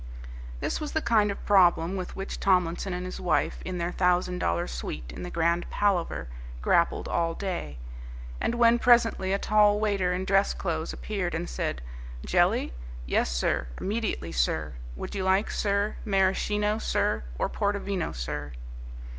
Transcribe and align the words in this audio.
This 0.61 0.81
was 0.81 0.93
the 0.93 1.01
kind 1.03 1.29
of 1.29 1.45
problem 1.45 1.95
with 1.95 2.15
which 2.15 2.39
Tomlinson 2.39 2.91
and 2.91 3.05
his 3.05 3.21
wife, 3.21 3.59
in 3.63 3.77
their 3.77 3.91
thousand 3.91 4.39
dollar 4.39 4.65
suite 4.65 5.13
in 5.15 5.21
the 5.21 5.29
Grand 5.29 5.69
Palaver, 5.69 6.27
grappled 6.59 7.07
all 7.07 7.35
day. 7.35 7.77
And 8.39 8.55
when 8.55 8.79
presently 8.79 9.31
a 9.31 9.37
tall 9.37 9.79
waiter 9.79 10.11
in 10.11 10.25
dress 10.25 10.55
clothes 10.55 10.91
appeared, 10.91 11.35
and 11.35 11.47
said, 11.47 11.83
"Jelly? 12.25 12.73
Yes, 13.05 13.29
sir, 13.31 13.67
immediately, 13.79 14.31
sir; 14.31 14.73
would 14.95 15.13
you 15.13 15.23
like, 15.23 15.51
sir, 15.51 15.97
Maraschino, 16.03 16.79
sir, 16.79 17.23
or 17.37 17.47
Portovino, 17.47 18.11
sir?" 18.11 18.53